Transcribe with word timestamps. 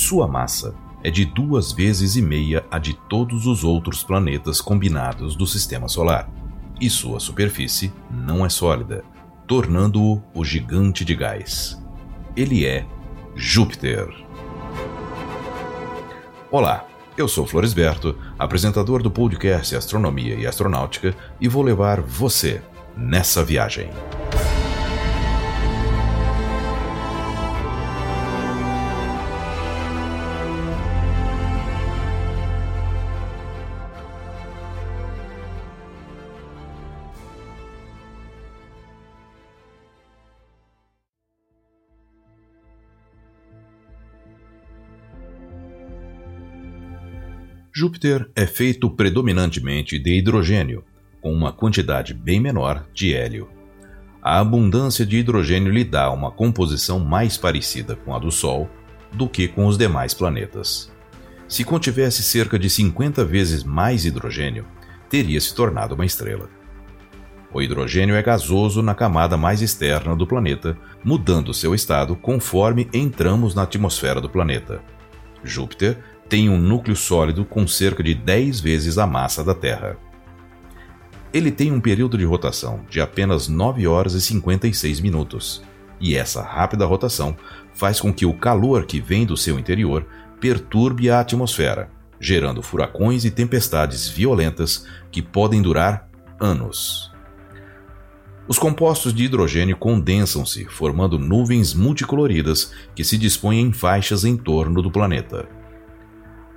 sua 0.00 0.26
massa 0.26 0.74
é 1.04 1.10
de 1.10 1.26
duas 1.26 1.72
vezes 1.72 2.16
e 2.16 2.22
meia 2.22 2.64
a 2.70 2.78
de 2.78 2.94
todos 2.94 3.46
os 3.46 3.62
outros 3.62 4.02
planetas 4.02 4.58
combinados 4.58 5.36
do 5.36 5.46
Sistema 5.46 5.88
Solar, 5.88 6.26
e 6.80 6.88
sua 6.88 7.20
superfície 7.20 7.92
não 8.10 8.44
é 8.44 8.48
sólida, 8.48 9.04
tornando-o 9.46 10.22
o 10.34 10.42
gigante 10.42 11.04
de 11.04 11.14
gás. 11.14 11.78
Ele 12.34 12.64
é 12.64 12.86
Júpiter. 13.36 14.08
Olá, 16.50 16.86
eu 17.14 17.28
sou 17.28 17.46
Floresberto, 17.46 18.16
apresentador 18.38 19.02
do 19.02 19.10
podcast 19.10 19.76
Astronomia 19.76 20.34
e 20.34 20.46
Astronáutica, 20.46 21.14
e 21.38 21.46
vou 21.46 21.62
levar 21.62 22.00
você 22.00 22.62
nessa 22.96 23.44
viagem. 23.44 23.90
Júpiter 47.80 48.28
é 48.36 48.44
feito 48.44 48.90
predominantemente 48.90 49.98
de 49.98 50.18
hidrogênio, 50.18 50.84
com 51.18 51.32
uma 51.32 51.50
quantidade 51.50 52.12
bem 52.12 52.38
menor 52.38 52.84
de 52.92 53.14
hélio. 53.14 53.48
A 54.20 54.38
abundância 54.38 55.06
de 55.06 55.16
hidrogênio 55.16 55.72
lhe 55.72 55.82
dá 55.82 56.10
uma 56.10 56.30
composição 56.30 57.00
mais 57.00 57.38
parecida 57.38 57.96
com 57.96 58.14
a 58.14 58.18
do 58.18 58.30
Sol 58.30 58.68
do 59.10 59.26
que 59.26 59.48
com 59.48 59.64
os 59.64 59.78
demais 59.78 60.12
planetas. 60.12 60.92
Se 61.48 61.64
contivesse 61.64 62.22
cerca 62.22 62.58
de 62.58 62.68
50 62.68 63.24
vezes 63.24 63.64
mais 63.64 64.04
hidrogênio, 64.04 64.66
teria 65.08 65.40
se 65.40 65.54
tornado 65.54 65.94
uma 65.94 66.04
estrela. 66.04 66.50
O 67.50 67.62
hidrogênio 67.62 68.14
é 68.14 68.22
gasoso 68.22 68.82
na 68.82 68.94
camada 68.94 69.38
mais 69.38 69.62
externa 69.62 70.14
do 70.14 70.26
planeta, 70.26 70.76
mudando 71.02 71.54
seu 71.54 71.74
estado 71.74 72.14
conforme 72.14 72.90
entramos 72.92 73.54
na 73.54 73.62
atmosfera 73.62 74.20
do 74.20 74.28
planeta. 74.28 74.82
Júpiter 75.42 75.98
tem 76.30 76.48
um 76.48 76.56
núcleo 76.56 76.94
sólido 76.94 77.44
com 77.44 77.66
cerca 77.66 78.04
de 78.04 78.14
10 78.14 78.60
vezes 78.60 78.98
a 78.98 79.06
massa 79.06 79.42
da 79.42 79.52
Terra. 79.52 79.98
Ele 81.32 81.50
tem 81.50 81.72
um 81.72 81.80
período 81.80 82.16
de 82.16 82.24
rotação 82.24 82.84
de 82.88 83.00
apenas 83.00 83.48
9 83.48 83.84
horas 83.88 84.14
e 84.14 84.20
56 84.20 85.00
minutos, 85.00 85.60
e 86.00 86.14
essa 86.14 86.40
rápida 86.40 86.86
rotação 86.86 87.36
faz 87.74 88.00
com 88.00 88.14
que 88.14 88.24
o 88.24 88.32
calor 88.32 88.86
que 88.86 89.00
vem 89.00 89.26
do 89.26 89.36
seu 89.36 89.58
interior 89.58 90.06
perturbe 90.40 91.10
a 91.10 91.18
atmosfera, 91.18 91.90
gerando 92.20 92.62
furacões 92.62 93.24
e 93.24 93.30
tempestades 93.30 94.08
violentas 94.08 94.86
que 95.10 95.20
podem 95.20 95.60
durar 95.60 96.08
anos. 96.38 97.10
Os 98.46 98.56
compostos 98.58 99.12
de 99.12 99.24
hidrogênio 99.24 99.76
condensam-se, 99.76 100.64
formando 100.66 101.18
nuvens 101.18 101.74
multicoloridas 101.74 102.72
que 102.94 103.02
se 103.02 103.18
dispõem 103.18 103.62
em 103.62 103.72
faixas 103.72 104.24
em 104.24 104.36
torno 104.36 104.80
do 104.80 104.92
planeta. 104.92 105.59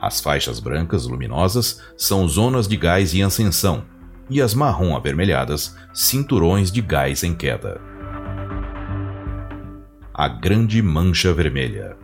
As 0.00 0.20
faixas 0.20 0.60
brancas 0.60 1.06
luminosas 1.06 1.82
são 1.96 2.28
zonas 2.28 2.68
de 2.68 2.76
gás 2.76 3.12
em 3.14 3.24
ascensão, 3.24 3.84
e 4.30 4.40
as 4.40 4.54
marrom 4.54 4.94
avermelhadas, 4.94 5.76
cinturões 5.92 6.70
de 6.70 6.80
gás 6.80 7.24
em 7.24 7.34
queda. 7.34 7.80
A 10.14 10.28
Grande 10.28 10.80
Mancha 10.80 11.32
Vermelha 11.32 11.96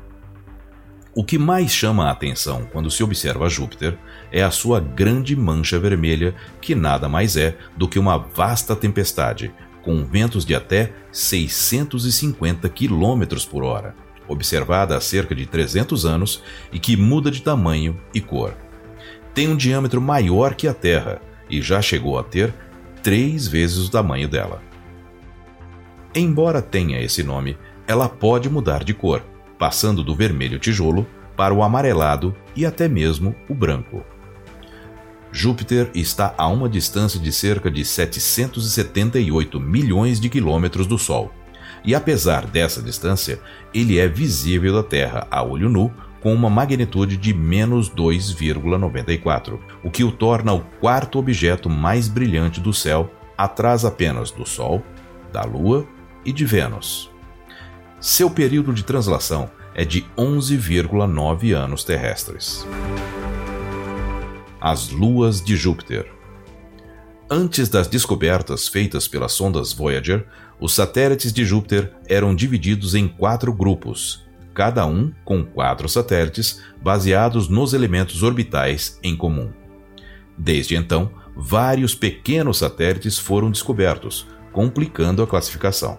O 1.15 1.25
que 1.25 1.39
mais 1.39 1.71
chama 1.71 2.07
a 2.07 2.11
atenção 2.11 2.67
quando 2.73 2.91
se 2.91 3.05
observa 3.05 3.49
Júpiter 3.49 3.97
é 4.33 4.43
a 4.43 4.51
sua 4.51 4.81
grande 4.81 5.37
mancha 5.37 5.79
vermelha, 5.79 6.35
que 6.61 6.75
nada 6.75 7.09
mais 7.09 7.37
é 7.37 7.57
do 7.77 7.87
que 7.87 7.99
uma 7.99 8.19
vasta 8.19 8.75
tempestade, 8.75 9.55
com 9.83 10.05
ventos 10.05 10.45
de 10.45 10.55
até 10.55 10.93
650 11.13 12.69
km 12.69 13.23
por 13.49 13.63
hora 13.63 14.04
observada 14.29 14.97
há 14.97 15.01
cerca 15.01 15.35
de 15.35 15.47
300 15.47 16.05
anos 16.05 16.43
e 16.73 16.79
que 16.79 16.97
muda 16.97 17.31
de 17.31 17.43
tamanho 17.43 18.01
e 18.13 18.21
cor. 18.21 18.55
Tem 19.33 19.49
um 19.49 19.57
diâmetro 19.57 20.01
maior 20.01 20.55
que 20.55 20.69
a 20.69 20.75
Terra 20.75 21.21
e 21.51 21.61
já 21.61 21.83
chegou 21.83 22.19
a 22.19 22.23
ter 22.23 22.55
três 23.03 23.47
vezes 23.47 23.87
o 23.87 23.91
tamanho 23.91 24.29
dela. 24.29 24.63
Embora 26.15 26.63
tenha 26.63 27.01
esse 27.01 27.23
nome, 27.23 27.57
ela 27.87 28.09
pode 28.09 28.49
mudar 28.49 28.85
de 28.85 28.95
cor, 28.95 29.23
passando 29.59 30.03
do 30.03 30.15
vermelho 30.15 30.59
tijolo 30.59 31.07
para 31.37 31.53
o 31.53 31.63
amarelado 31.63 32.35
e 32.55 32.65
até 32.65 32.89
mesmo 32.89 33.35
o 33.49 33.55
branco. 33.55 34.05
Júpiter 35.33 35.91
está 35.95 36.33
a 36.39 36.47
uma 36.47 36.69
distância 36.69 37.19
de 37.19 37.33
cerca 37.33 37.69
de 37.69 37.85
778 37.85 39.59
milhões 39.59 40.21
de 40.21 40.29
quilômetros 40.29 40.87
do 40.87 40.97
Sol 40.97 41.33
e 41.85 41.95
apesar 41.95 42.47
dessa 42.47 42.81
distância, 42.81 43.39
ele 43.73 43.99
é 43.99 44.09
visível 44.09 44.73
da 44.75 44.83
Terra 44.83 45.27
a 45.31 45.43
olho 45.43 45.69
nu 45.69 45.93
com 46.21 46.33
uma 46.33 46.49
magnitude 46.49 47.19
de 47.19 47.35
menos 47.35 47.91
2,94, 47.91 49.59
o 49.83 49.91
que 49.91 50.03
o 50.03 50.11
torna 50.11 50.55
o 50.55 50.61
quarto 50.81 51.19
objeto 51.19 51.69
mais 51.69 52.09
brilhante 52.09 52.61
do 52.61 52.73
céu, 52.73 53.13
atrás 53.37 53.85
apenas 53.85 54.31
do 54.31 54.47
Sol, 54.47 54.83
da 55.31 55.43
Lua 55.43 55.87
e 56.25 56.33
de 56.33 56.47
Vênus. 56.47 57.11
Seu 58.01 58.31
período 58.31 58.73
de 58.73 58.85
translação 58.85 59.51
é 59.75 59.85
de 59.85 60.07
11,9 60.17 61.53
anos 61.53 61.85
terrestres. 61.85 62.67
As 64.59 64.89
luas 64.89 65.43
de 65.43 65.57
Júpiter. 65.57 66.14
Antes 67.31 67.71
das 67.71 67.89
descobertas 67.89 68.69
feitas 68.69 69.09
pelas 69.09 69.33
sondas 69.33 69.73
Voyager, 69.73 70.27
os 70.61 70.75
satélites 70.75 71.33
de 71.33 71.43
Júpiter 71.43 71.91
eram 72.07 72.35
divididos 72.35 72.95
em 72.95 73.09
quatro 73.09 73.53
grupos, 73.53 74.23
cada 74.53 74.85
um 74.87 75.11
com 75.25 75.43
quatro 75.43 75.89
satélites 75.89 76.63
baseados 76.83 77.49
nos 77.49 77.73
elementos 77.73 78.23
orbitais 78.23 78.99
em 79.03 79.17
comum. 79.17 79.51
Desde 80.37 80.77
então, 80.77 81.11
vários 81.35 81.95
pequenos 81.95 82.59
satélites 82.59 83.19
foram 83.19 83.51
descobertos, 83.51 84.27
complicando 84.53 85.23
a 85.23 85.27
classificação. 85.27 85.99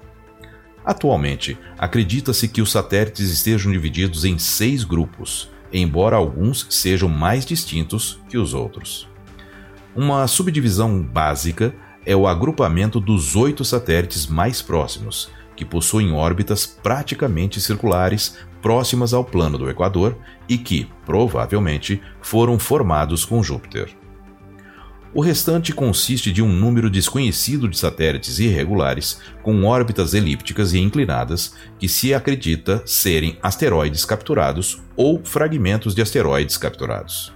Atualmente, 0.85 1.57
acredita-se 1.75 2.47
que 2.47 2.61
os 2.61 2.71
satélites 2.71 3.31
estejam 3.31 3.71
divididos 3.71 4.25
em 4.25 4.37
seis 4.37 4.83
grupos, 4.83 5.49
embora 5.73 6.15
alguns 6.15 6.67
sejam 6.69 7.09
mais 7.09 7.45
distintos 7.47 8.19
que 8.29 8.37
os 8.37 8.53
outros. 8.53 9.09
Uma 9.95 10.27
subdivisão 10.27 11.01
básica 11.01 11.73
é 12.05 12.13
o 12.13 12.27
agrupamento 12.27 12.99
dos 12.99 13.33
oito 13.37 13.63
satélites 13.63 14.27
mais 14.27 14.61
próximos, 14.61 15.31
que 15.55 15.63
possuem 15.63 16.11
órbitas 16.11 16.65
praticamente 16.65 17.61
circulares 17.61 18.37
próximas 18.61 19.13
ao 19.13 19.23
plano 19.23 19.57
do 19.57 19.69
Equador 19.69 20.17
e 20.49 20.57
que, 20.57 20.89
provavelmente, 21.05 22.01
foram 22.21 22.59
formados 22.59 23.23
com 23.23 23.41
Júpiter. 23.41 23.95
O 25.13 25.21
restante 25.21 25.71
consiste 25.71 26.29
de 26.29 26.41
um 26.41 26.51
número 26.51 26.89
desconhecido 26.89 27.69
de 27.69 27.77
satélites 27.77 28.37
irregulares 28.37 29.21
com 29.41 29.63
órbitas 29.63 30.13
elípticas 30.13 30.73
e 30.73 30.79
inclinadas 30.79 31.55
que 31.79 31.87
se 31.87 32.13
acredita 32.13 32.83
serem 32.85 33.37
asteroides 33.41 34.03
capturados 34.03 34.81
ou 34.93 35.23
fragmentos 35.23 35.95
de 35.95 36.01
asteroides 36.01 36.57
capturados. 36.57 37.33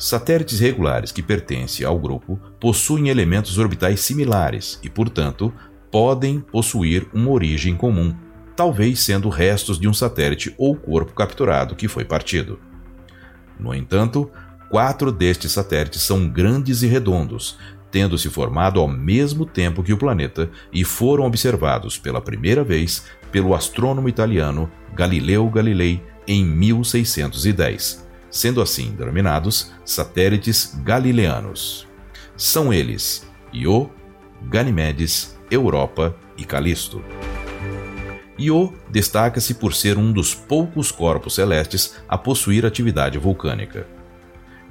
Satélites 0.00 0.58
regulares 0.60 1.12
que 1.12 1.22
pertencem 1.22 1.84
ao 1.84 1.98
grupo 1.98 2.40
possuem 2.58 3.10
elementos 3.10 3.58
orbitais 3.58 4.00
similares 4.00 4.80
e, 4.82 4.88
portanto, 4.88 5.52
podem 5.90 6.40
possuir 6.40 7.06
uma 7.12 7.28
origem 7.28 7.76
comum, 7.76 8.16
talvez 8.56 9.00
sendo 9.00 9.28
restos 9.28 9.78
de 9.78 9.86
um 9.86 9.92
satélite 9.92 10.54
ou 10.56 10.74
corpo 10.74 11.12
capturado 11.12 11.76
que 11.76 11.86
foi 11.86 12.02
partido. 12.02 12.58
No 13.58 13.74
entanto, 13.74 14.30
quatro 14.70 15.12
destes 15.12 15.52
satélites 15.52 16.00
são 16.00 16.26
grandes 16.26 16.82
e 16.82 16.86
redondos, 16.86 17.58
tendo 17.90 18.16
se 18.16 18.30
formado 18.30 18.80
ao 18.80 18.88
mesmo 18.88 19.44
tempo 19.44 19.82
que 19.82 19.92
o 19.92 19.98
planeta 19.98 20.50
e 20.72 20.82
foram 20.82 21.26
observados 21.26 21.98
pela 21.98 22.22
primeira 22.22 22.64
vez 22.64 23.04
pelo 23.30 23.54
astrônomo 23.54 24.08
italiano 24.08 24.70
Galileu 24.94 25.46
Galilei 25.50 26.02
em 26.26 26.42
1610 26.42 28.08
sendo 28.30 28.62
assim 28.62 28.92
denominados 28.92 29.72
satélites 29.84 30.78
galileanos. 30.84 31.86
São 32.36 32.72
eles 32.72 33.28
Io, 33.52 33.90
Ganymedes, 34.42 35.38
Europa 35.50 36.16
e 36.36 36.44
Calisto. 36.44 37.02
Io 38.38 38.72
destaca-se 38.88 39.54
por 39.54 39.74
ser 39.74 39.98
um 39.98 40.12
dos 40.12 40.34
poucos 40.34 40.90
corpos 40.90 41.34
celestes 41.34 41.96
a 42.08 42.16
possuir 42.16 42.64
atividade 42.64 43.18
vulcânica. 43.18 43.86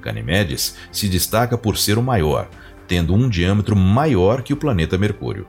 Ganymedes 0.00 0.76
se 0.90 1.08
destaca 1.08 1.56
por 1.56 1.76
ser 1.76 1.98
o 1.98 2.02
maior, 2.02 2.48
tendo 2.88 3.14
um 3.14 3.28
diâmetro 3.28 3.76
maior 3.76 4.42
que 4.42 4.52
o 4.52 4.56
planeta 4.56 4.98
Mercúrio. 4.98 5.46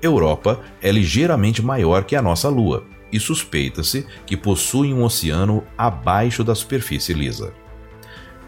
Europa 0.00 0.60
é 0.82 0.92
ligeiramente 0.92 1.62
maior 1.62 2.04
que 2.04 2.14
a 2.14 2.22
nossa 2.22 2.48
Lua 2.48 2.84
e 3.12 3.20
suspeita-se 3.20 4.06
que 4.26 4.36
possuem 4.36 4.92
um 4.92 5.04
oceano 5.04 5.64
abaixo 5.76 6.42
da 6.42 6.54
superfície 6.54 7.12
lisa. 7.12 7.52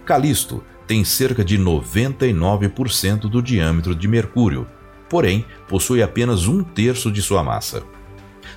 Calisto 0.05 0.63
tem 0.87 1.05
cerca 1.05 1.45
de 1.45 1.59
99% 1.59 3.21
do 3.29 3.43
diâmetro 3.43 3.95
de 3.95 4.07
Mercúrio, 4.07 4.67
porém 5.09 5.45
possui 5.69 6.03
apenas 6.03 6.47
um 6.47 6.63
terço 6.63 7.11
de 7.11 7.21
sua 7.21 7.43
massa. 7.43 7.83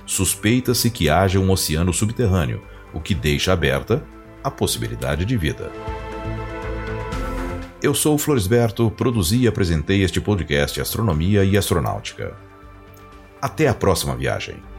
Suspeita-se 0.06 0.90
que 0.90 1.08
haja 1.08 1.38
um 1.38 1.50
oceano 1.50 1.92
subterrâneo, 1.92 2.62
o 2.92 3.00
que 3.00 3.14
deixa 3.14 3.52
aberta 3.52 4.04
a 4.42 4.50
possibilidade 4.50 5.24
de 5.24 5.36
vida. 5.36 5.70
Eu 7.82 7.94
sou 7.94 8.14
o 8.14 8.18
Floresberto, 8.18 8.90
produzi 8.90 9.38
e 9.38 9.48
apresentei 9.48 10.02
este 10.02 10.20
podcast 10.20 10.80
Astronomia 10.80 11.44
e 11.44 11.56
Astronáutica. 11.56 12.36
Até 13.40 13.68
a 13.68 13.74
próxima 13.74 14.14
viagem. 14.14 14.69